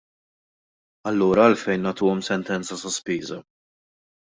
Allura 1.11 1.45
għalfejn 1.51 1.87
nagħtuhom 1.89 2.27
sentenza 2.33 2.83
sospiża? 2.89 3.43